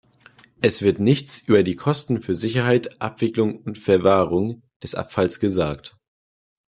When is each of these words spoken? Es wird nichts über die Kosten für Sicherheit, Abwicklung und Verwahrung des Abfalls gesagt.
Es 0.61 0.81
wird 0.81 0.99
nichts 0.99 1.41
über 1.47 1.61
die 1.61 1.75
Kosten 1.75 2.23
für 2.23 2.33
Sicherheit, 2.33 2.99
Abwicklung 2.99 3.59
und 3.61 3.77
Verwahrung 3.77 4.63
des 4.81 4.95
Abfalls 4.95 5.39
gesagt. 5.39 5.95